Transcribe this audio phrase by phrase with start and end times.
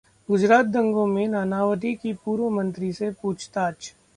[0.29, 3.93] गुजरात दंगों में नानावती की पूर्व मंत्री से पूछताछ